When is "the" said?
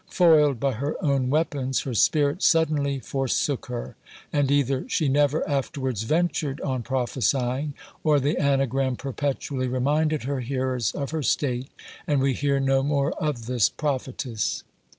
8.19-8.37